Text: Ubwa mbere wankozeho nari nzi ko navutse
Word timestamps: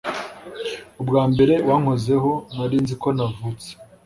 Ubwa 1.01 1.23
mbere 1.31 1.53
wankozeho 1.67 2.31
nari 2.55 2.77
nzi 2.83 2.95
ko 3.01 3.07
navutse 3.17 3.69